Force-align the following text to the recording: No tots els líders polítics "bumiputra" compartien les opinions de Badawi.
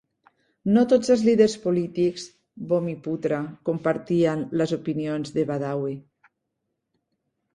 No 0.75 0.83
tots 0.93 1.11
els 1.15 1.23
líders 1.25 1.55
polítics 1.65 2.23
"bumiputra" 2.71 3.41
compartien 3.69 4.41
les 4.61 4.73
opinions 4.79 5.35
de 5.35 5.47
Badawi. 5.51 5.93